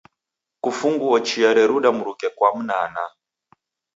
Kufunguo 0.63 1.19
chia 1.19 1.51
reruda 1.53 1.91
mruke 1.91 2.29
kwa 2.29 2.49
mnaanaa. 2.55 3.11